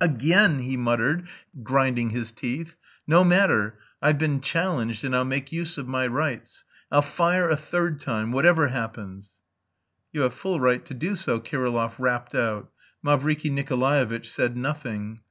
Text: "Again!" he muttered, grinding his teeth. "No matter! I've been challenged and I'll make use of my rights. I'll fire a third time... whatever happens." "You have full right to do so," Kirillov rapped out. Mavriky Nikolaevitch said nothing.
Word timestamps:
"Again!" 0.00 0.60
he 0.60 0.78
muttered, 0.78 1.28
grinding 1.62 2.08
his 2.08 2.32
teeth. 2.32 2.74
"No 3.06 3.22
matter! 3.22 3.78
I've 4.00 4.16
been 4.16 4.40
challenged 4.40 5.04
and 5.04 5.14
I'll 5.14 5.26
make 5.26 5.52
use 5.52 5.76
of 5.76 5.86
my 5.86 6.06
rights. 6.06 6.64
I'll 6.90 7.02
fire 7.02 7.50
a 7.50 7.56
third 7.56 8.00
time... 8.00 8.32
whatever 8.32 8.68
happens." 8.68 9.40
"You 10.10 10.22
have 10.22 10.32
full 10.32 10.58
right 10.58 10.82
to 10.86 10.94
do 10.94 11.14
so," 11.16 11.38
Kirillov 11.38 11.98
rapped 11.98 12.34
out. 12.34 12.70
Mavriky 13.04 13.50
Nikolaevitch 13.52 14.32
said 14.32 14.56
nothing. 14.56 15.20